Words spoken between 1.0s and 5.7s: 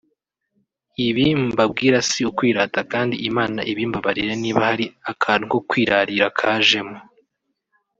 ibi mbabwira si ukwirata kandi Imana ibimbabarire niba hari akantu ko